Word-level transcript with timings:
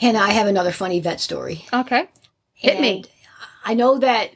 Hannah, 0.00 0.18
I 0.18 0.30
have 0.32 0.46
another 0.46 0.72
funny 0.72 0.98
vet 1.00 1.20
story. 1.20 1.66
Okay. 1.72 2.08
Hit 2.54 2.80
me. 2.80 3.04
I 3.64 3.74
know 3.74 3.98
that 3.98 4.30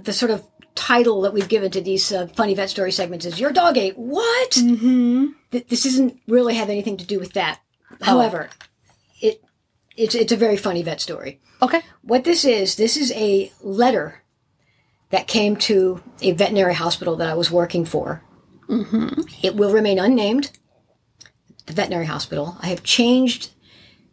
the 0.00 0.12
sort 0.12 0.30
of 0.30 0.46
title 0.74 1.22
that 1.22 1.32
we've 1.32 1.48
given 1.48 1.70
to 1.70 1.80
these 1.80 2.12
uh, 2.12 2.26
funny 2.28 2.54
vet 2.54 2.68
story 2.68 2.92
segments 2.92 3.24
is 3.24 3.40
"Your 3.40 3.50
dog 3.50 3.78
ate 3.78 3.96
what?" 3.98 4.50
Mm-hmm. 4.50 5.26
Th- 5.50 5.66
This 5.66 5.84
doesn't 5.84 6.20
really 6.28 6.54
have 6.54 6.68
anything 6.68 6.98
to 6.98 7.06
do 7.06 7.18
with 7.18 7.32
that. 7.32 7.60
However, 8.02 8.50
it 9.20 9.42
it's 9.96 10.14
it's 10.14 10.32
a 10.32 10.36
very 10.36 10.56
funny 10.56 10.82
vet 10.82 11.00
story. 11.00 11.40
Okay. 11.62 11.80
What 12.02 12.24
this 12.24 12.44
is, 12.44 12.76
this 12.76 12.96
is 12.96 13.10
a 13.12 13.50
letter 13.62 14.22
that 15.10 15.26
came 15.26 15.56
to 15.56 16.02
a 16.20 16.32
veterinary 16.32 16.74
hospital 16.74 17.16
that 17.16 17.28
I 17.28 17.34
was 17.34 17.50
working 17.50 17.86
for. 17.86 18.22
Mm-hmm. 18.68 19.22
It 19.42 19.56
will 19.56 19.72
remain 19.72 19.98
unnamed. 19.98 20.50
The 21.64 21.72
veterinary 21.72 22.06
hospital. 22.06 22.56
I 22.60 22.66
have 22.68 22.82
changed 22.82 23.50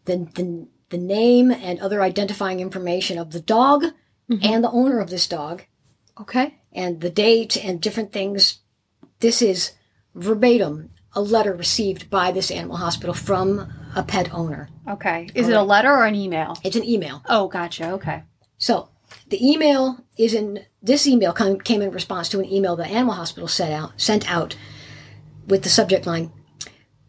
the 0.05 0.27
the, 0.35 0.67
the 0.89 0.97
name 0.97 1.51
and 1.51 1.79
other 1.79 2.01
identifying 2.01 2.59
information 2.59 3.17
of 3.17 3.31
the 3.31 3.39
dog 3.39 3.83
mm-hmm. 4.29 4.45
and 4.45 4.63
the 4.63 4.71
owner 4.71 4.99
of 4.99 5.09
this 5.09 5.27
dog 5.27 5.63
Okay. 6.19 6.55
and 6.71 7.01
the 7.01 7.09
date 7.09 7.57
and 7.57 7.81
different 7.81 8.11
things. 8.11 8.59
This 9.19 9.41
is 9.41 9.73
verbatim 10.13 10.89
a 11.15 11.21
letter 11.21 11.53
received 11.53 12.09
by 12.09 12.31
this 12.31 12.51
animal 12.51 12.77
hospital 12.77 13.13
from 13.13 13.71
a 13.95 14.03
pet 14.03 14.33
owner. 14.33 14.69
Okay. 14.87 15.29
Is 15.33 15.47
it 15.47 15.55
a 15.55 15.63
letter 15.63 15.91
or 15.91 16.05
an 16.05 16.15
email? 16.15 16.57
It's 16.63 16.75
an 16.75 16.83
email. 16.83 17.23
Oh, 17.29 17.47
gotcha. 17.47 17.91
Okay. 17.91 18.23
So 18.57 18.89
the 19.29 19.45
email 19.45 20.03
is 20.17 20.33
in 20.33 20.65
this 20.81 21.07
email 21.07 21.31
come, 21.31 21.59
came 21.59 21.81
in 21.81 21.91
response 21.91 22.27
to 22.29 22.39
an 22.39 22.51
email 22.51 22.75
the 22.75 22.85
animal 22.85 23.15
hospital 23.15 23.47
sent 23.47 23.71
out 23.71 23.93
sent 23.99 24.29
out 24.29 24.57
with 25.47 25.63
the 25.63 25.69
subject 25.69 26.05
line 26.05 26.31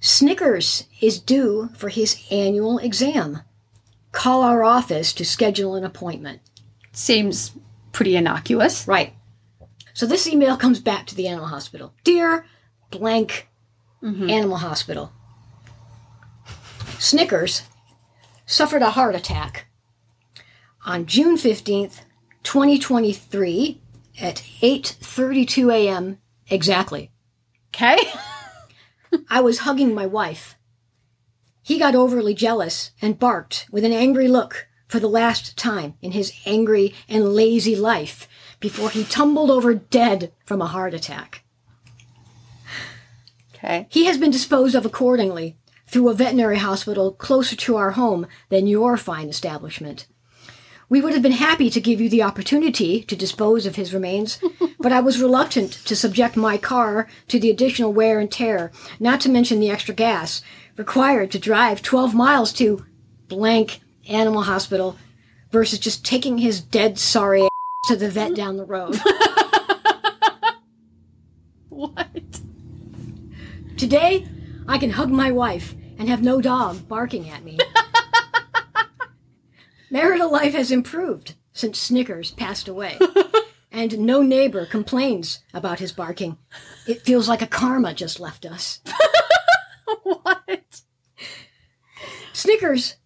Snickers 0.00 0.84
is 1.00 1.18
due 1.18 1.70
for 1.74 1.88
his 1.88 2.24
annual 2.30 2.78
exam. 2.78 3.41
Call 4.12 4.42
our 4.42 4.62
office 4.62 5.12
to 5.14 5.24
schedule 5.24 5.74
an 5.74 5.84
appointment. 5.84 6.40
Seems 6.93 7.52
pretty 7.93 8.16
innocuous. 8.16 8.87
Right. 8.87 9.15
So 9.95 10.07
this 10.07 10.26
email 10.26 10.57
comes 10.57 10.80
back 10.80 11.07
to 11.07 11.15
the 11.15 11.26
animal 11.26 11.48
hospital. 11.48 11.95
Dear 12.04 12.46
blank 12.90 13.48
mm-hmm. 14.02 14.29
animal 14.30 14.59
hospital. 14.59 15.12
Snickers 16.98 17.63
suffered 18.46 18.82
a 18.82 18.90
heart 18.90 19.15
attack 19.15 19.66
on 20.85 21.07
June 21.07 21.37
15th, 21.37 22.02
2023 22.42 23.80
at 24.20 24.37
8:32 24.63 25.73
a.m. 25.73 26.18
exactly. 26.48 27.10
Okay. 27.74 27.98
I 29.30 29.40
was 29.40 29.60
hugging 29.60 29.95
my 29.95 30.06
wife. 30.06 30.56
He 31.62 31.78
got 31.78 31.95
overly 31.95 32.34
jealous 32.34 32.92
and 33.02 33.18
barked 33.18 33.66
with 33.70 33.84
an 33.84 33.92
angry 33.92 34.28
look 34.28 34.68
for 34.86 35.00
the 35.00 35.08
last 35.08 35.56
time 35.56 35.95
in 36.00 36.12
his 36.12 36.32
angry 36.46 36.95
and 37.08 37.34
lazy 37.34 37.74
life 37.74 38.28
before 38.60 38.90
he 38.90 39.04
tumbled 39.04 39.50
over 39.50 39.74
dead 39.74 40.32
from 40.45 40.62
a 40.62 40.66
heart 40.66 40.95
attack. 40.95 41.42
Okay. 43.54 43.86
He 43.90 44.04
has 44.04 44.18
been 44.18 44.30
disposed 44.30 44.74
of 44.74 44.86
accordingly 44.86 45.56
through 45.86 46.08
a 46.08 46.14
veterinary 46.14 46.58
hospital 46.58 47.12
closer 47.12 47.56
to 47.56 47.76
our 47.76 47.92
home 47.92 48.26
than 48.48 48.66
your 48.66 48.96
fine 48.96 49.28
establishment. 49.28 50.06
We 50.88 51.01
would 51.01 51.15
have 51.15 51.23
been 51.23 51.32
happy 51.32 51.68
to 51.70 51.80
give 51.80 52.01
you 52.01 52.09
the 52.09 52.23
opportunity 52.23 53.02
to 53.02 53.16
dispose 53.16 53.66
of 53.66 53.76
his 53.76 53.92
remains, 53.92 54.38
but 54.79 54.92
I 54.92 55.01
was 55.01 55.20
reluctant 55.20 55.73
to 55.87 55.96
subject 55.96 56.37
my 56.37 56.56
car 56.56 57.09
to 57.29 57.40
the 57.40 57.51
additional 57.51 57.92
wear 57.92 58.20
and 58.20 58.30
tear, 58.30 58.70
not 59.01 59.20
to 59.23 59.29
mention 59.29 59.59
the 59.59 59.70
extra 59.70 59.95
gas 59.95 60.42
required 60.76 61.30
to 61.32 61.38
drive 61.38 61.82
12 61.82 62.14
miles 62.14 62.52
to 62.54 62.84
blank 63.29 63.80
animal 64.09 64.42
hospital 64.42 64.97
versus 65.50 65.78
just 65.78 66.04
taking 66.04 66.38
his 66.38 66.60
dead 66.60 66.98
sorry 66.98 67.42
ass 67.42 67.48
to 67.88 67.97
the 67.97 68.09
vet 68.09 68.34
down 68.34 68.56
the 68.56 68.64
road. 68.64 69.00
What? 71.76 72.41
Today, 73.76 74.26
I 74.66 74.78
can 74.78 74.88
hug 74.88 75.10
my 75.10 75.30
wife 75.30 75.74
and 75.98 76.08
have 76.08 76.22
no 76.22 76.41
dog 76.41 76.88
barking 76.88 77.28
at 77.28 77.44
me. 77.44 77.58
Marital 79.91 80.30
life 80.30 80.54
has 80.54 80.70
improved 80.70 81.34
since 81.52 81.78
Snickers 81.78 82.32
passed 82.32 82.69
away, 82.69 82.98
and 83.70 83.98
no 83.98 84.22
neighbor 84.22 84.66
complains 84.66 85.41
about 85.54 85.78
his 85.78 85.92
barking. 85.92 86.38
It 86.86 87.02
feels 87.02 87.28
like 87.28 87.42
a 87.42 87.47
karma 87.47 87.94
just 87.94 88.20
left 88.20 88.44
us. 88.44 88.80
What? 90.02 90.82
Snickers 92.32 92.97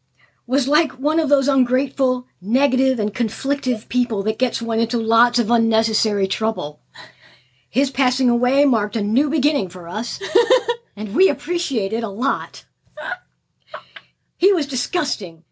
was 0.46 0.66
like 0.66 0.92
one 0.92 1.20
of 1.20 1.28
those 1.28 1.48
ungrateful, 1.48 2.26
negative, 2.41 2.98
and 2.98 3.14
conflictive 3.14 3.88
people 3.88 4.22
that 4.24 4.38
gets 4.38 4.60
one 4.60 4.80
into 4.80 4.98
lots 4.98 5.38
of 5.38 5.50
unnecessary 5.50 6.26
trouble. 6.26 6.80
His 7.68 7.91
passing 7.91 8.28
away 8.28 8.64
marked 8.64 8.97
a 8.97 9.02
new 9.02 9.30
beginning 9.30 9.68
for 9.68 9.88
us, 9.88 10.20
and 10.97 11.14
we 11.14 11.28
appreciate 11.28 11.92
it 11.92 12.02
a 12.02 12.08
lot. 12.08 12.64
He 14.36 14.52
was 14.52 14.66
disgusting 14.66 15.44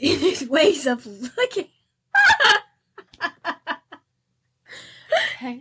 in 0.00 0.18
his 0.18 0.48
ways 0.48 0.86
of 0.86 1.06
looking. 1.06 1.68
Okay. 5.34 5.60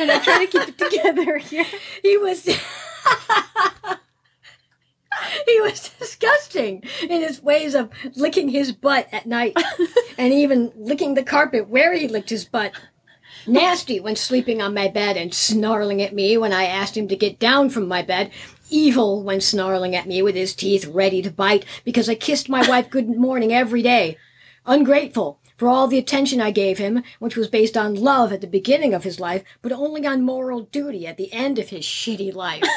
And 0.00 0.10
I'm 0.10 0.22
trying 0.22 0.46
to 0.46 0.52
keep 0.52 0.68
it 0.68 0.78
together 0.78 1.38
here. 1.38 1.66
He 2.02 2.16
was. 2.16 2.44
he 5.46 5.60
was 5.60 5.90
disgusting 5.98 6.82
in 7.02 7.22
his 7.22 7.42
ways 7.42 7.74
of 7.74 7.90
licking 8.14 8.48
his 8.48 8.72
butt 8.72 9.08
at 9.12 9.26
night 9.26 9.56
and 10.16 10.32
even 10.32 10.72
licking 10.76 11.14
the 11.14 11.22
carpet 11.22 11.68
where 11.68 11.94
he 11.94 12.08
licked 12.08 12.30
his 12.30 12.44
butt. 12.44 12.72
Nasty 13.46 14.00
when 14.00 14.16
sleeping 14.16 14.60
on 14.60 14.74
my 14.74 14.88
bed 14.88 15.16
and 15.16 15.32
snarling 15.32 16.02
at 16.02 16.14
me 16.14 16.36
when 16.36 16.52
I 16.52 16.64
asked 16.64 16.96
him 16.96 17.08
to 17.08 17.16
get 17.16 17.38
down 17.38 17.70
from 17.70 17.88
my 17.88 18.02
bed. 18.02 18.30
Evil 18.70 19.22
when 19.22 19.40
snarling 19.40 19.96
at 19.96 20.06
me 20.06 20.20
with 20.22 20.34
his 20.34 20.54
teeth 20.54 20.86
ready 20.86 21.22
to 21.22 21.30
bite 21.30 21.64
because 21.84 22.08
I 22.08 22.14
kissed 22.14 22.48
my 22.48 22.68
wife 22.68 22.90
good 22.90 23.08
morning 23.08 23.52
every 23.52 23.82
day. 23.82 24.16
Ungrateful 24.66 25.40
for 25.56 25.68
all 25.68 25.88
the 25.88 25.98
attention 25.98 26.40
I 26.40 26.50
gave 26.50 26.78
him, 26.78 27.02
which 27.18 27.36
was 27.36 27.48
based 27.48 27.76
on 27.76 27.94
love 27.94 28.32
at 28.32 28.40
the 28.40 28.46
beginning 28.46 28.94
of 28.94 29.04
his 29.04 29.18
life, 29.18 29.42
but 29.62 29.72
only 29.72 30.06
on 30.06 30.22
moral 30.22 30.62
duty 30.62 31.06
at 31.06 31.16
the 31.16 31.32
end 31.32 31.58
of 31.58 31.70
his 31.70 31.84
shitty 31.84 32.34
life. 32.34 32.62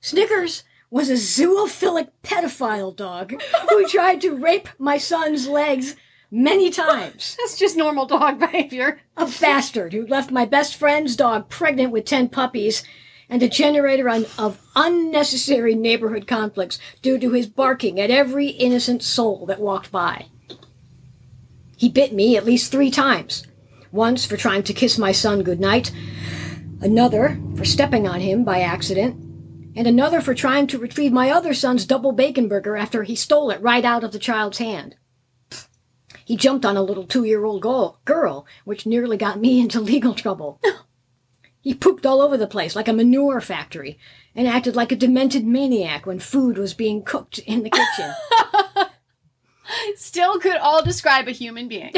Snickers 0.00 0.64
was 0.90 1.10
a 1.10 1.14
zoophilic 1.14 2.08
pedophile 2.22 2.96
dog 2.96 3.34
who 3.68 3.86
tried 3.86 4.20
to 4.22 4.34
rape 4.34 4.68
my 4.78 4.96
son's 4.98 5.46
legs 5.46 5.96
many 6.30 6.70
times. 6.70 7.36
That's 7.40 7.58
just 7.58 7.76
normal 7.76 8.06
dog 8.06 8.38
behavior. 8.40 9.00
A 9.16 9.26
bastard 9.40 9.92
who 9.92 10.06
left 10.06 10.30
my 10.30 10.44
best 10.44 10.76
friend's 10.76 11.16
dog 11.16 11.48
pregnant 11.48 11.92
with 11.92 12.04
10 12.04 12.28
puppies 12.28 12.82
and 13.28 13.42
a 13.42 13.48
generator 13.48 14.08
on, 14.08 14.26
of 14.38 14.60
unnecessary 14.74 15.74
neighborhood 15.74 16.26
conflicts 16.26 16.78
due 17.02 17.18
to 17.18 17.32
his 17.32 17.46
barking 17.46 18.00
at 18.00 18.10
every 18.10 18.48
innocent 18.48 19.02
soul 19.02 19.44
that 19.46 19.60
walked 19.60 19.92
by. 19.92 20.26
He 21.76 21.88
bit 21.88 22.12
me 22.12 22.36
at 22.36 22.46
least 22.46 22.72
three 22.72 22.90
times. 22.90 23.46
Once 23.92 24.24
for 24.24 24.36
trying 24.36 24.62
to 24.62 24.74
kiss 24.74 24.98
my 24.98 25.12
son 25.12 25.42
goodnight, 25.42 25.92
another 26.80 27.40
for 27.56 27.64
stepping 27.64 28.08
on 28.08 28.20
him 28.20 28.44
by 28.44 28.60
accident, 28.60 29.14
and 29.76 29.86
another 29.86 30.20
for 30.20 30.34
trying 30.34 30.66
to 30.66 30.78
retrieve 30.78 31.12
my 31.12 31.30
other 31.30 31.54
son's 31.54 31.84
double 31.84 32.12
bacon 32.12 32.48
burger 32.48 32.76
after 32.76 33.04
he 33.04 33.14
stole 33.14 33.50
it 33.50 33.62
right 33.62 33.84
out 33.84 34.02
of 34.02 34.12
the 34.12 34.18
child's 34.18 34.58
hand. 34.58 34.96
He 36.28 36.36
jumped 36.36 36.66
on 36.66 36.76
a 36.76 36.82
little 36.82 37.06
two 37.06 37.24
year 37.24 37.42
old 37.46 37.62
girl, 38.04 38.46
which 38.66 38.84
nearly 38.84 39.16
got 39.16 39.40
me 39.40 39.60
into 39.60 39.80
legal 39.94 40.12
trouble. 40.12 40.60
He 41.62 41.72
pooped 41.72 42.04
all 42.04 42.20
over 42.20 42.36
the 42.36 42.46
place 42.46 42.76
like 42.76 42.86
a 42.86 42.92
manure 42.92 43.40
factory 43.40 43.98
and 44.34 44.46
acted 44.46 44.76
like 44.76 44.92
a 44.92 44.96
demented 44.96 45.46
maniac 45.46 46.04
when 46.04 46.18
food 46.18 46.58
was 46.58 46.74
being 46.74 47.02
cooked 47.02 47.38
in 47.38 47.62
the 47.62 47.70
kitchen. 47.70 48.12
Still 49.96 50.38
could 50.38 50.58
all 50.58 50.82
describe 50.82 51.28
a 51.28 51.30
human 51.30 51.66
being. 51.66 51.94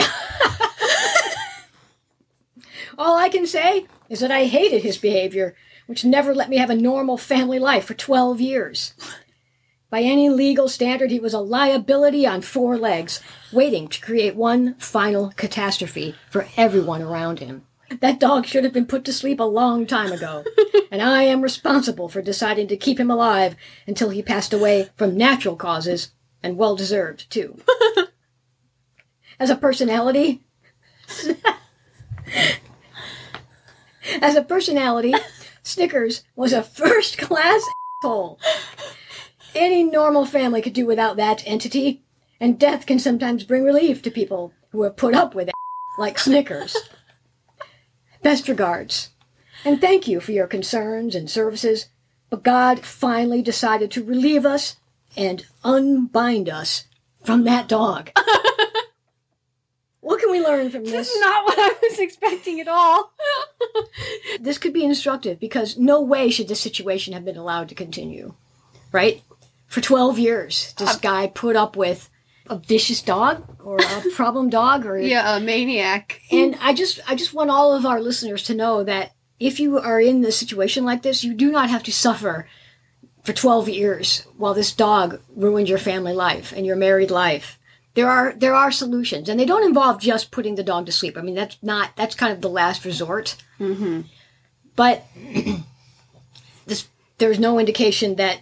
all 2.97 3.17
I 3.17 3.31
can 3.31 3.49
say 3.49 3.89
is 4.09 4.21
that 4.21 4.31
I 4.31 4.45
hated 4.45 4.85
his 4.85 4.97
behavior, 4.97 5.57
which 5.87 6.05
never 6.05 6.33
let 6.33 6.49
me 6.49 6.59
have 6.59 6.71
a 6.71 6.77
normal 6.77 7.17
family 7.17 7.59
life 7.59 7.87
for 7.87 7.95
12 7.95 8.41
years. 8.41 8.95
By 9.91 10.03
any 10.03 10.29
legal 10.29 10.69
standard, 10.69 11.11
he 11.11 11.19
was 11.19 11.35
a 11.35 11.41
liability 11.41 12.25
on 12.25 12.43
four 12.43 12.79
legs, 12.79 13.21
waiting 13.53 13.89
to 13.89 14.01
create 14.01 14.37
one 14.37 14.75
final 14.77 15.33
catastrophe 15.37 16.15
for 16.31 16.47
everyone 16.57 17.03
around 17.03 17.41
him. 17.41 17.67
That 18.01 18.21
dog 18.21 18.47
should 18.47 18.63
have 18.63 18.73
been 18.73 18.87
put 18.87 19.05
to 19.07 19.13
sleep 19.13 19.41
a 19.41 19.45
long 19.45 19.85
time 19.87 20.13
ago, 20.13 20.45
and 20.93 21.03
I 21.03 21.25
am 21.25 21.43
responsible 21.43 22.09
for 22.09 22.23
deciding 22.23 22.69
to 22.69 22.77
keep 22.77 23.01
him 23.01 23.11
alive 23.11 23.57
until 23.85 24.11
he 24.11 24.23
passed 24.23 24.53
away 24.53 24.91
from 24.97 25.17
natural 25.17 25.57
causes, 25.57 26.13
and 26.41 26.57
well 26.57 26.77
deserved, 26.77 27.29
too. 27.29 27.61
As 29.41 29.51
a 29.51 29.57
personality, 29.57 30.45
as 34.21 34.37
a 34.37 34.43
personality, 34.43 35.15
Snickers 35.63 36.25
was 36.37 36.53
a 36.53 36.63
first 36.63 37.17
class 37.17 37.63
hole. 38.03 38.39
Any 39.55 39.83
normal 39.83 40.25
family 40.25 40.63
could 40.63 40.73
do 40.73 40.87
without 40.87 41.17
that 41.17 41.43
entity, 41.47 42.03
and 42.41 42.59
death 42.59 42.87
can 42.87 42.99
sometimes 42.99 43.45
bring 43.45 43.65
relief 43.65 44.03
to 44.03 44.11
people 44.11 44.53
who 44.71 44.83
have 44.83 44.97
put 44.97 45.15
up 45.15 45.35
with 45.35 45.49
it, 45.49 45.55
like 45.99 46.19
Snickers. 46.19 46.77
Best 48.23 48.49
regards, 48.49 49.11
and 49.65 49.81
thank 49.81 50.07
you 50.07 50.21
for 50.21 50.33
your 50.33 50.47
concerns 50.47 51.15
and 51.15 51.31
services. 51.31 51.87
But 52.29 52.45
God 52.45 52.81
finally 52.81 53.43
decided 53.43 53.91
to 53.93 54.05
relieve 54.05 54.47
us 54.47 54.77
and 55.17 55.45
unbind 55.65 56.49
us 56.49 56.85
from 57.25 57.43
that 57.45 57.69
dog. 57.69 58.11
what 60.01 60.21
can 60.21 60.31
we 60.31 60.41
learn 60.41 60.71
from 60.71 60.85
This 60.85 60.93
this? 60.93 61.11
is 61.11 61.21
not 61.21 61.45
what 61.45 61.59
I 61.59 61.75
was 61.83 61.99
expecting 61.99 62.61
at 62.61 62.69
all. 62.69 63.13
this 64.41 64.59
could 64.59 64.73
be 64.73 64.85
instructive 64.85 65.41
because 65.41 65.77
no 65.77 66.01
way 66.01 66.31
should 66.31 66.47
this 66.47 66.61
situation 66.61 67.13
have 67.15 67.25
been 67.25 67.37
allowed 67.37 67.69
to 67.71 67.75
continue. 67.75 68.35
Right? 68.93 69.23
For 69.71 69.81
12 69.81 70.19
years, 70.19 70.75
this 70.79 70.97
guy 70.97 71.29
put 71.29 71.55
up 71.55 71.77
with 71.77 72.11
a 72.49 72.59
vicious 72.59 73.01
dog 73.01 73.45
or 73.61 73.77
a 73.77 74.11
problem 74.15 74.51
dog 74.51 74.85
or 74.85 74.99
yeah, 74.99 75.37
a 75.37 75.41
maniac. 75.41 76.21
and 76.33 76.57
I 76.61 76.75
just 76.75 76.99
I 77.09 77.15
just 77.15 77.33
want 77.33 77.51
all 77.51 77.73
of 77.73 77.87
our 77.87 78.01
listeners 78.01 78.43
to 78.45 78.55
know 78.55 78.83
that 78.83 79.13
if 79.39 79.61
you 79.61 79.79
are 79.79 80.01
in 80.01 80.25
a 80.25 80.33
situation 80.33 80.85
like 80.85 81.03
this, 81.03 81.23
you 81.23 81.35
do 81.35 81.53
not 81.53 81.71
have 81.71 81.85
to 81.85 81.93
suffer 81.93 82.49
for 83.23 83.33
12 83.33 83.69
years 83.69 84.27
while 84.37 84.55
this 84.55 84.73
dog 84.73 85.21
ruined 85.37 85.69
your 85.69 85.79
family 85.79 86.13
life 86.13 86.53
and 86.53 86.67
your 86.67 86.77
married 86.77 87.13
life. 87.13 87.57
There 87.95 88.11
are 88.11 88.35
there 88.37 88.55
are 88.55 88.73
solutions, 88.73 89.29
and 89.29 89.39
they 89.39 89.45
don't 89.45 89.67
involve 89.67 90.01
just 90.01 90.33
putting 90.33 90.57
the 90.57 90.65
dog 90.65 90.87
to 90.87 90.93
sleep. 90.93 91.17
I 91.17 91.23
mean, 91.23 91.37
that's 91.37 91.59
not 91.63 91.91
that's 91.97 92.17
kind 92.17 92.33
of 92.33 92.41
the 92.41 92.51
last 92.51 92.85
resort. 92.85 93.37
Mm-hmm. 93.61 94.03
But 94.75 95.05
this 96.67 96.89
there's 97.19 97.39
no 97.39 97.59
indication 97.61 98.17
that 98.17 98.41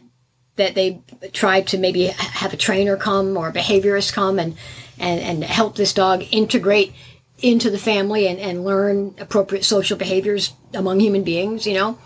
that 0.58 0.74
they 0.74 1.00
tried 1.32 1.66
to 1.68 1.78
maybe 1.78 2.06
have 2.06 2.52
a 2.52 2.56
trainer 2.56 2.96
come 2.96 3.36
or 3.36 3.48
a 3.48 3.52
behaviorist 3.52 4.12
come 4.12 4.38
and 4.38 4.56
and, 4.98 5.20
and 5.20 5.44
help 5.44 5.76
this 5.76 5.92
dog 5.92 6.24
integrate 6.30 6.92
into 7.40 7.70
the 7.70 7.78
family 7.78 8.26
and, 8.26 8.38
and 8.38 8.64
learn 8.64 9.14
appropriate 9.18 9.64
social 9.64 9.96
behaviors 9.96 10.52
among 10.74 11.00
human 11.00 11.22
beings, 11.22 11.66
you 11.66 11.74
know? 11.74 11.98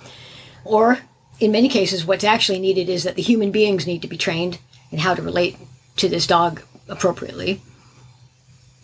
Or 0.64 0.98
in 1.40 1.52
many 1.52 1.68
cases, 1.68 2.04
what's 2.04 2.24
actually 2.24 2.60
needed 2.60 2.88
is 2.88 3.04
that 3.04 3.16
the 3.16 3.22
human 3.22 3.50
beings 3.50 3.86
need 3.86 4.02
to 4.02 4.08
be 4.08 4.18
trained 4.18 4.58
in 4.90 4.98
how 4.98 5.14
to 5.14 5.22
relate 5.22 5.56
to 5.96 6.08
this 6.08 6.26
dog 6.26 6.62
appropriately. 6.88 7.62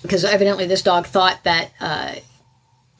Because 0.03 0.25
evidently, 0.25 0.67
this 0.67 0.83
dog 0.83 1.07
thought 1.07 1.45
that 1.45 1.71
uh, 1.81 2.15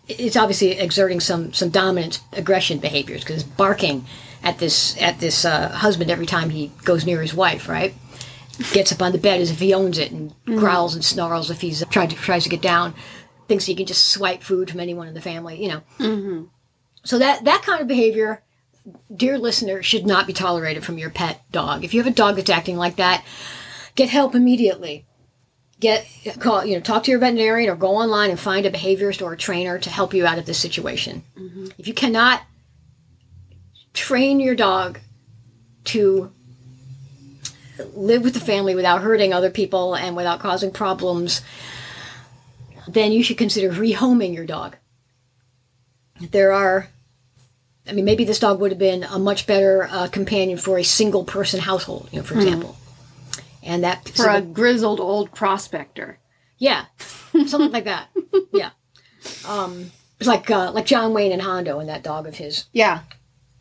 it's 0.09 0.37
obviously 0.37 0.73
exerting 0.73 1.21
some 1.21 1.53
some 1.53 1.69
dominant 1.69 2.21
aggression 2.33 2.79
behaviors 2.79 3.23
because 3.23 3.43
it's 3.43 3.51
barking 3.51 4.07
at 4.43 4.59
this 4.59 5.01
at 5.01 5.21
this 5.21 5.45
uh, 5.45 5.69
husband 5.69 6.11
every 6.11 6.27
time 6.27 6.51
he 6.51 6.73
goes 6.85 7.05
near 7.05 7.21
his 7.21 7.35
wife, 7.35 7.69
right? 7.69 7.95
Gets 8.73 8.93
up 8.93 9.03
on 9.03 9.13
the 9.13 9.19
bed 9.19 9.41
as 9.41 9.51
if 9.51 9.61
he 9.61 9.75
owns 9.75 9.99
it 9.99 10.11
and 10.11 10.35
growls 10.45 10.95
and 10.95 11.05
snarls 11.05 11.51
if 11.51 11.61
he's 11.61 11.85
tried 11.87 12.11
to 12.11 12.17
tries 12.17 12.45
to 12.45 12.51
get 12.51 12.63
down. 12.63 12.95
Thinks 13.47 13.65
he 13.65 13.75
can 13.75 13.87
just 13.87 14.09
swipe 14.09 14.43
food 14.43 14.71
from 14.71 14.81
anyone 14.81 15.09
in 15.09 15.15
the 15.15 15.21
family, 15.21 15.63
you 15.63 15.69
know. 15.69 15.83
Mm-hmm. 15.99 16.45
So 17.05 17.19
that 17.19 17.45
that 17.45 17.63
kind 17.63 17.81
of 17.81 17.87
behavior, 17.87 18.43
dear 19.15 19.39
listener, 19.39 19.83
should 19.83 20.07
not 20.07 20.27
be 20.27 20.33
tolerated 20.33 20.85
from 20.85 20.99
your 20.99 21.11
pet 21.11 21.43
dog. 21.53 21.85
If 21.85 21.95
you 21.95 22.03
have 22.03 22.13
a 22.13 22.15
dog 22.15 22.37
that's 22.37 22.51
acting 22.51 22.77
like 22.77 22.97
that, 22.97 23.25
get 23.95 24.09
help 24.09 24.35
immediately. 24.35 25.07
Get 25.81 26.07
call 26.41 26.65
you 26.65 26.75
know 26.75 26.81
talk 26.81 27.05
to 27.05 27.11
your 27.11 27.21
veterinarian 27.21 27.71
or 27.71 27.77
go 27.77 27.97
online 27.97 28.31
and 28.31 28.41
find 28.41 28.67
a 28.67 28.71
behaviorist 28.71 29.23
or 29.23 29.33
a 29.33 29.37
trainer 29.37 29.79
to 29.79 29.91
help 29.91 30.13
you 30.13 30.27
out 30.27 30.39
of 30.39 30.45
this 30.47 30.59
situation. 30.59 31.23
If 31.79 31.87
you 31.87 31.95
cannot 31.95 32.43
train 33.95 34.41
your 34.41 34.55
dog 34.57 34.99
to 35.85 36.33
live 37.95 38.23
with 38.25 38.35
the 38.35 38.41
family 38.41 38.75
without 38.75 39.03
hurting 39.03 39.33
other 39.33 39.51
people 39.51 39.95
and 39.95 40.17
without 40.17 40.41
causing 40.41 40.73
problems, 40.73 41.43
then 42.89 43.13
you 43.13 43.23
should 43.23 43.39
consider 43.39 43.71
rehoming 43.71 44.35
your 44.35 44.47
dog. 44.47 44.77
There 46.21 46.53
are, 46.53 46.89
I 47.87 47.93
mean, 47.93 48.05
maybe 48.05 48.25
this 48.25 48.41
dog 48.41 48.61
would 48.61 48.73
have 48.73 48.79
been 48.79 49.05
a 49.05 49.19
much 49.19 49.47
better 49.47 49.89
uh, 49.91 50.09
companion 50.09 50.59
for 50.59 50.79
a 50.79 50.83
single 50.85 51.25
person 51.25 51.61
household, 51.61 52.09
you 52.11 52.19
know, 52.19 52.25
for 52.25 52.35
example. 52.35 52.77
And 53.69 53.85
that 53.85 54.09
For 54.09 54.29
a 54.29 54.41
grizzled 54.41 54.99
old 54.99 55.33
prospector. 55.35 56.19
yeah, 56.59 56.87
something 57.47 57.71
like 57.71 57.85
that. 57.85 58.09
Yeah, 58.53 58.71
um, 59.47 59.91
it's 60.19 60.27
like 60.29 60.51
uh, 60.51 60.73
like 60.73 60.87
John 60.87 61.13
Wayne 61.13 61.33
and 61.33 61.43
Hondo 61.43 61.79
and 61.81 61.89
that 61.89 62.03
dog 62.03 62.27
of 62.27 62.37
his, 62.37 62.65
Yeah, 62.73 63.01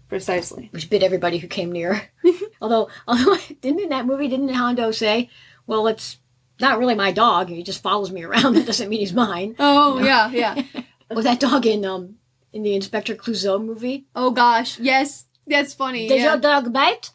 precisely. 0.08 0.70
which 0.72 0.90
bit 0.90 1.04
everybody 1.04 1.38
who 1.40 1.48
came 1.48 1.72
near. 1.72 2.10
although, 2.62 2.90
although 3.08 3.36
didn't 3.62 3.82
in 3.82 3.90
that 3.90 4.06
movie 4.06 4.28
didn't 4.30 4.50
Hondo 4.50 4.92
say, 4.92 5.30
"Well, 5.66 5.88
it's 5.88 6.18
not 6.62 6.80
really 6.80 6.96
my 6.96 7.12
dog. 7.12 7.50
He 7.50 7.64
just 7.64 7.84
follows 7.84 8.12
me 8.12 8.24
around. 8.24 8.54
That 8.56 8.66
doesn't 8.66 8.88
mean 8.90 9.02
he's 9.02 9.14
mine." 9.14 9.56
Oh, 9.60 10.00
yeah, 10.02 10.30
yeah. 10.32 10.64
Was 11.12 11.26
that 11.26 11.40
dog 11.42 11.66
in 11.66 11.84
um 11.86 12.16
in 12.54 12.64
the 12.64 12.76
Inspector 12.76 13.14
Clouseau 13.16 13.64
movie? 13.64 14.08
Oh, 14.16 14.32
gosh. 14.32 14.80
Yes, 14.80 15.26
that's 15.46 15.74
funny. 15.74 16.08
Did 16.08 16.20
yeah. 16.20 16.32
your 16.32 16.38
dog 16.38 16.72
bite? 16.72 17.12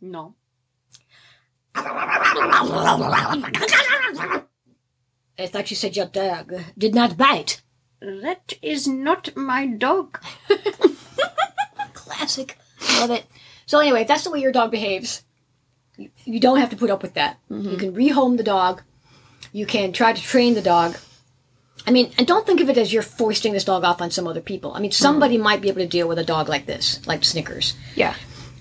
No. 0.00 0.34
I 1.74 1.80
thought 5.46 5.70
you 5.70 5.76
said 5.76 5.96
your 5.96 6.06
dog 6.06 6.54
did 6.78 6.94
not 6.94 7.16
bite. 7.16 7.60
That 8.00 8.52
is 8.62 8.86
not 8.86 9.36
my 9.36 9.66
dog. 9.66 10.20
Classic. 11.94 12.56
Love 13.00 13.10
it. 13.10 13.26
So 13.66 13.80
anyway, 13.80 14.02
if 14.02 14.08
that's 14.08 14.24
the 14.24 14.30
way 14.30 14.40
your 14.40 14.52
dog 14.52 14.70
behaves, 14.70 15.24
you, 15.96 16.10
you 16.24 16.38
don't 16.38 16.58
have 16.58 16.70
to 16.70 16.76
put 16.76 16.90
up 16.90 17.02
with 17.02 17.14
that. 17.14 17.38
Mm-hmm. 17.50 17.70
You 17.70 17.76
can 17.76 17.94
rehome 17.94 18.36
the 18.36 18.42
dog. 18.42 18.82
You 19.52 19.66
can 19.66 19.92
try 19.92 20.12
to 20.12 20.22
train 20.22 20.54
the 20.54 20.62
dog. 20.62 20.96
I 21.86 21.90
mean, 21.90 22.12
and 22.18 22.26
don't 22.26 22.46
think 22.46 22.60
of 22.60 22.70
it 22.70 22.78
as 22.78 22.92
you're 22.92 23.02
foisting 23.02 23.52
this 23.52 23.64
dog 23.64 23.84
off 23.84 24.00
on 24.00 24.10
some 24.10 24.26
other 24.26 24.40
people. 24.40 24.72
I 24.72 24.80
mean, 24.80 24.90
mm. 24.90 24.94
somebody 24.94 25.38
might 25.38 25.60
be 25.60 25.68
able 25.68 25.82
to 25.82 25.86
deal 25.86 26.08
with 26.08 26.18
a 26.18 26.24
dog 26.24 26.48
like 26.48 26.66
this, 26.66 27.06
like 27.06 27.24
Snickers. 27.24 27.74
Yeah. 27.94 28.14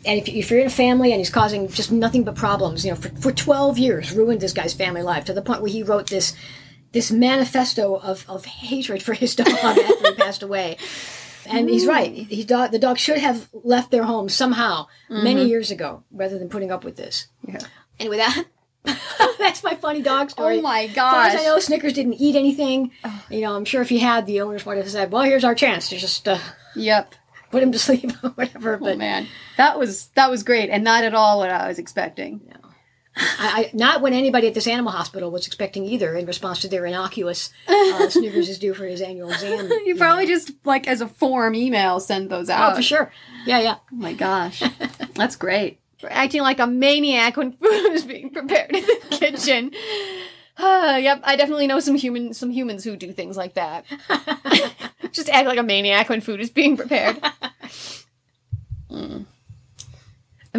And 0.05 0.19
if, 0.19 0.27
if 0.27 0.51
you're 0.51 0.59
in 0.59 0.67
a 0.67 0.69
family 0.69 1.11
and 1.11 1.19
he's 1.19 1.29
causing 1.29 1.67
just 1.69 1.91
nothing 1.91 2.23
but 2.23 2.35
problems, 2.35 2.85
you 2.85 2.91
know, 2.91 2.97
for, 2.97 3.09
for 3.09 3.31
12 3.31 3.77
years, 3.77 4.11
ruined 4.11 4.41
this 4.41 4.53
guy's 4.53 4.73
family 4.73 5.01
life 5.01 5.25
to 5.25 5.33
the 5.33 5.41
point 5.41 5.61
where 5.61 5.71
he 5.71 5.83
wrote 5.83 6.07
this 6.07 6.35
this 6.91 7.11
manifesto 7.11 7.95
of, 7.95 8.23
of 8.29 8.45
hatred 8.45 9.01
for 9.01 9.13
his 9.13 9.35
dog 9.37 9.47
after 9.47 10.09
he 10.09 10.13
passed 10.13 10.43
away. 10.43 10.77
And 11.45 11.67
he's 11.67 11.87
right. 11.87 12.13
He, 12.13 12.23
he 12.23 12.43
dog, 12.43 12.71
the 12.71 12.79
dog 12.79 12.97
should 12.99 13.17
have 13.17 13.49
left 13.51 13.89
their 13.91 14.03
home 14.03 14.29
somehow 14.29 14.87
many 15.09 15.45
years 15.45 15.71
ago 15.71 16.03
rather 16.11 16.37
than 16.37 16.49
putting 16.49 16.71
up 16.71 16.83
with 16.83 16.95
this. 16.95 17.27
Yeah. 17.47 17.59
Anyway, 17.99 18.17
that 18.17 18.45
that's 19.39 19.63
my 19.63 19.75
funny 19.75 20.01
dog 20.01 20.29
story. 20.29 20.59
Oh 20.59 20.61
my 20.61 20.81
As 20.81 20.95
far 20.95 21.25
as 21.25 21.33
gosh. 21.33 21.41
I 21.41 21.45
know, 21.45 21.59
Snickers 21.59 21.93
didn't 21.93 22.15
eat 22.15 22.35
anything. 22.35 22.91
You 23.29 23.41
know, 23.41 23.55
I'm 23.55 23.65
sure 23.65 23.81
if 23.81 23.89
he 23.89 23.99
had, 23.99 24.25
the 24.25 24.41
owners 24.41 24.65
would 24.65 24.77
have 24.77 24.89
said, 24.89 25.11
"Well, 25.11 25.23
here's 25.23 25.43
our 25.43 25.55
chance 25.55 25.89
to 25.89 25.97
just 25.97 26.27
uh, 26.27 26.37
Yep. 26.75 27.15
Put 27.53 27.63
him 27.63 27.71
to 27.71 27.79
sleep 27.79 28.11
or 28.23 28.31
whatever." 28.31 28.75
Oh 28.75 28.79
But 28.79 28.97
man, 28.97 29.27
that 29.57 29.79
was 29.79 30.07
that 30.15 30.29
was 30.29 30.43
great, 30.43 30.69
and 30.69 30.83
not 30.83 31.03
at 31.05 31.13
all 31.15 31.39
what 31.39 31.49
I 31.49 31.67
was 31.69 31.79
expecting. 31.79 32.41
I, 33.15 33.21
I, 33.37 33.69
not 33.73 34.01
when 34.01 34.11
anybody 34.11 34.47
at 34.47 34.55
this 34.55 34.65
animal 34.65 34.91
hospital 34.91 35.29
was 35.29 35.45
expecting 35.45 35.85
either, 35.85 36.15
in 36.15 36.25
response 36.25 36.61
to 36.61 36.67
their 36.67 36.83
innocuous 36.83 37.51
uh, 37.67 38.09
Snickers 38.15 38.49
is 38.49 38.57
due 38.57 38.73
for 38.73 38.85
his 38.87 39.01
annual 39.01 39.29
exam. 39.29 39.69
You 39.85 39.95
probably 39.95 40.25
just 40.25 40.51
like 40.65 40.87
as 40.87 40.99
a 40.99 41.07
form 41.07 41.53
email 41.53 41.99
send 41.99 42.31
those 42.31 42.49
Oh, 42.49 42.53
out. 42.53 42.75
for 42.75 42.81
sure. 42.81 43.11
Yeah, 43.45 43.59
yeah. 43.59 43.75
Oh 43.91 43.95
my 43.95 44.13
gosh, 44.13 44.63
that's 45.13 45.35
great. 45.35 45.79
For 45.99 46.11
acting 46.11 46.41
like 46.41 46.59
a 46.59 46.65
maniac 46.65 47.37
when 47.37 47.51
food 47.51 47.91
is 47.93 48.03
being 48.03 48.31
prepared 48.31 48.71
in 48.75 48.83
the 48.83 48.99
kitchen. 49.11 49.71
Uh, 50.57 50.97
yep, 51.01 51.21
I 51.23 51.35
definitely 51.35 51.67
know 51.67 51.79
some 51.79 51.93
human 51.95 52.33
some 52.33 52.49
humans 52.49 52.83
who 52.83 52.95
do 52.95 53.13
things 53.13 53.37
like 53.37 53.53
that. 53.53 53.85
Just 55.11 55.29
act 55.29 55.47
like 55.47 55.59
a 55.59 55.63
maniac 55.63 56.09
when 56.09 56.19
food 56.19 56.39
is 56.41 56.49
being 56.49 56.75
prepared. 56.77 57.21
Mm. 58.89 59.25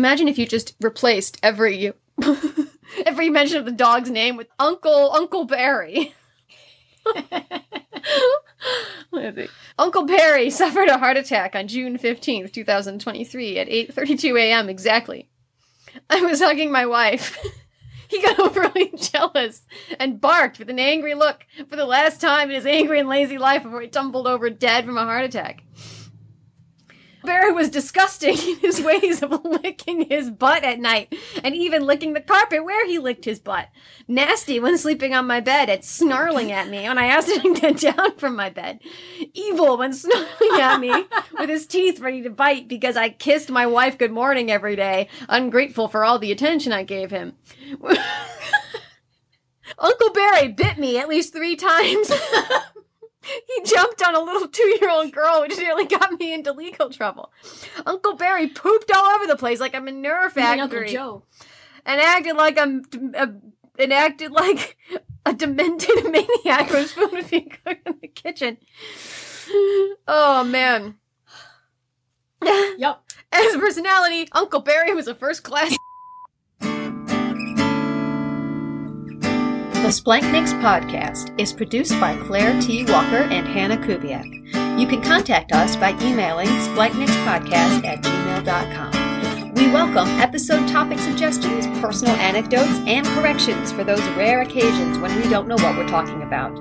Imagine 0.05 0.29
if 0.29 0.37
you 0.37 0.45
just 0.45 0.77
replaced 0.83 1.39
every 1.43 1.95
every 3.07 3.31
mention 3.31 3.57
of 3.57 3.65
the 3.65 3.73
dog's 3.73 4.11
name 4.11 4.37
with 4.37 4.49
Uncle 4.59 5.11
Uncle 5.15 5.47
Barry. 5.47 6.15
Uncle 9.79 10.05
Barry 10.05 10.51
suffered 10.51 10.91
a 10.91 10.99
heart 10.99 11.17
attack 11.17 11.57
on 11.57 11.69
June 11.69 11.97
15th, 11.97 12.53
2023 12.53 13.59
at 13.59 13.67
8:32 13.67 14.39
a.m. 14.39 14.69
exactly. 14.69 15.31
I 16.11 16.21
was 16.21 16.43
hugging 16.43 16.71
my 16.71 16.85
wife. 16.85 17.39
he 18.09 18.21
got 18.21 18.39
overly 18.39 18.93
jealous 18.95 19.63
and 19.99 20.21
barked 20.21 20.59
with 20.59 20.69
an 20.69 20.79
angry 20.79 21.15
look 21.15 21.47
for 21.71 21.77
the 21.77 21.87
last 21.87 22.21
time 22.21 22.51
in 22.51 22.57
his 22.57 22.67
angry 22.67 23.01
and 23.01 23.09
lazy 23.09 23.39
life 23.39 23.63
before 23.63 23.81
he 23.81 23.89
tumbled 23.89 24.27
over 24.27 24.51
dead 24.51 24.85
from 24.85 24.99
a 24.99 25.05
heart 25.05 25.25
attack. 25.25 25.63
Barry 27.25 27.53
was 27.53 27.69
disgusting 27.71 28.37
in 28.49 28.59
his 28.59 28.81
ways 28.81 29.23
of 29.23 29.45
licking 29.45 30.03
his 30.03 30.31
butt 30.31 30.65
at 30.65 30.79
night 30.79 31.15
and 31.43 31.55
even 31.55 31.87
licking 31.87 32.13
the 32.13 32.21
carpet 32.21 32.65
where 32.65 32.87
he 32.87 32.99
licked 32.99 33.25
his 33.25 33.41
butt. 33.41 33.69
Nasty 34.07 34.61
when 34.61 34.79
sleeping 34.79 35.15
on 35.15 35.27
my 35.27 35.41
bed 35.41 35.69
and 35.69 35.85
snarling 35.85 36.53
at 36.53 36.69
me 36.69 36.87
when 36.89 36.99
I 36.99 37.07
asked 37.07 37.31
him 37.31 37.55
to 37.55 37.61
get 37.61 37.79
down 37.79 38.17
from 38.17 38.37
my 38.37 38.51
bed. 38.51 38.81
Evil 39.33 39.79
when 39.79 39.93
snarling 39.93 40.61
at 40.61 40.79
me 40.79 41.07
with 41.39 41.49
his 41.49 41.67
teeth 41.67 42.01
ready 42.01 42.23
to 42.23 42.31
bite 42.31 42.69
because 42.69 42.97
I 42.97 43.09
kissed 43.09 43.51
my 43.51 43.67
wife 43.67 43.99
good 43.99 44.13
morning 44.13 44.51
every 44.51 44.77
day, 44.77 45.09
ungrateful 45.29 45.89
for 45.89 46.05
all 46.05 46.19
the 46.19 46.33
attention 46.33 46.73
I 46.73 46.83
gave 46.83 47.11
him. 47.11 47.35
Uncle 49.79 50.11
Barry 50.13 50.49
bit 50.49 50.79
me 50.79 50.99
at 50.99 51.09
least 51.09 51.33
three 51.33 51.57
times. 51.57 52.13
he 53.47 53.63
jumped 53.65 54.03
on 54.03 54.15
a 54.15 54.21
little 54.21 54.49
two 54.49 54.77
year 54.81 54.91
old 54.91 55.13
girl, 55.13 55.41
which 55.43 55.57
nearly 55.59 55.87
got 55.87 56.19
me 56.19 56.33
into 56.35 56.53
legal 56.53 56.91
trouble. 56.91 57.33
Uncle 57.87 58.15
Barry 58.15 58.49
pooped 58.49 58.91
all 58.95 59.05
over 59.17 59.27
the 59.27 59.37
place 59.37 59.61
like 59.61 59.75
a 59.75 59.81
manure 59.81 60.31
You 60.35 60.43
mean 60.43 60.61
Uncle 60.61 60.79
factory 60.79 60.89
Joe. 60.93 61.23
and 61.87 62.01
acted 62.01 62.37
like 62.37 62.57
a, 62.59 62.81
a 63.15 63.35
and 63.79 63.93
acted 63.93 64.31
like 64.31 64.77
a 65.27 65.33
demented 65.33 66.05
maniac 66.11 66.71
when 66.71 66.87
food 66.87 67.13
was 67.13 67.27
being 67.29 67.51
cooked 67.65 67.87
in 67.87 67.99
the 68.01 68.09
kitchen. 68.09 68.59
Oh 70.07 70.45
man. 70.45 70.97
Yep. 72.43 73.01
As 73.33 73.55
a 73.55 73.59
personality, 73.59 74.29
Uncle 74.33 74.61
Barry 74.61 74.95
was 74.95 75.09
a 75.09 75.15
first 75.15 75.43
class. 75.43 75.75
The 79.85 79.91
Splanchnics 79.91 80.59
podcast 80.63 81.39
is 81.39 81.53
produced 81.53 82.01
by 82.01 82.17
Clare 82.17 82.59
T. 82.59 82.87
Walker 82.87 83.19
and 83.19 83.47
Hannah 83.47 83.77
Kubiak. 83.77 84.81
You 84.81 84.87
can 84.87 85.03
contact 85.03 85.53
us 85.53 85.77
by 85.77 85.91
emailing 86.01 86.47
splanchnicspodcast 86.47 87.85
at 87.85 88.03
gmail.com. 88.03 89.53
We 89.53 89.71
welcome 89.71 90.09
episode 90.19 90.67
topic 90.69 90.99
suggestions, 90.99 91.67
personal 91.83 92.15
anecdotes, 92.17 92.81
and 92.87 93.07
corrections 93.09 93.73
for 93.73 93.85
those 93.85 94.01
rare 94.17 94.41
occasions 94.41 94.97
when 95.01 95.15
we 95.21 95.29
don't 95.29 95.49
know 95.49 95.57
what 95.57 95.77
we're 95.77 95.87
talking 95.87 96.23
about. 96.23 96.59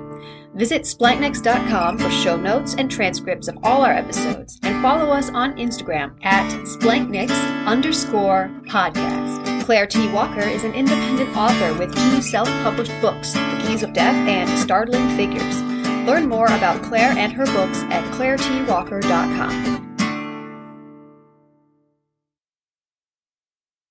Visit 0.52 0.82
splanchnics.com 0.82 1.96
for 1.96 2.10
show 2.10 2.36
notes 2.36 2.74
and 2.74 2.90
transcripts 2.90 3.48
of 3.48 3.56
all 3.62 3.86
our 3.86 3.92
episodes, 3.92 4.60
and 4.64 4.82
follow 4.82 5.10
us 5.10 5.30
on 5.30 5.56
Instagram 5.56 6.14
at 6.24 6.46
splanchnics 6.66 7.64
underscore 7.66 8.50
podcast. 8.66 9.53
Clare 9.64 9.86
T. 9.86 10.12
Walker 10.12 10.42
is 10.42 10.62
an 10.62 10.74
independent 10.74 11.34
author 11.34 11.72
with 11.78 11.94
two 11.94 12.20
self-published 12.20 12.92
books, 13.00 13.32
The 13.32 13.64
Keys 13.66 13.82
of 13.82 13.94
Death 13.94 14.14
and 14.28 14.46
Startling 14.58 15.16
Figures. 15.16 15.62
Learn 16.06 16.28
more 16.28 16.48
about 16.48 16.82
Clare 16.82 17.16
and 17.16 17.32
her 17.32 17.46
books 17.46 17.78
at 17.84 18.04
claretwalker.com. 18.12 19.83